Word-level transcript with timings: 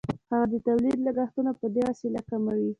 هغه 0.31 0.45
د 0.51 0.53
تولید 0.67 0.97
لګښتونه 1.07 1.51
په 1.59 1.65
دې 1.73 1.81
وسیله 1.89 2.21
کموي 2.29 2.67